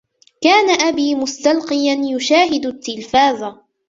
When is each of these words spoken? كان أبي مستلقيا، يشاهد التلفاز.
كان 0.43 0.69
أبي 0.87 1.15
مستلقيا، 1.15 1.93
يشاهد 2.15 2.65
التلفاز. 2.65 3.43